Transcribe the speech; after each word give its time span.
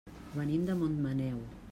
Venim 0.37 0.63
de 0.69 0.77
Montmaneu. 0.79 1.39